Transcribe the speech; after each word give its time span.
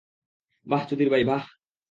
বাহ, 0.67 0.81
চুদির 0.89 1.09
ভাই, 1.09 1.23
বাহ! 1.23 1.43